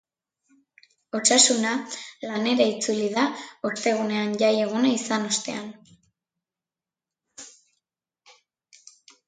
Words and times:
Osasuna 1.19 1.73
lanera 2.29 2.65
itzuli 2.71 3.11
da 3.19 3.25
ostegunean 3.71 4.33
jai 4.41 4.51
eguna 4.65 4.95
izan 4.95 5.29
ostean. 5.29 5.71